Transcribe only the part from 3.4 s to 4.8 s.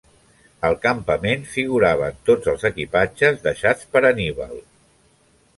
deixats per Anníbal.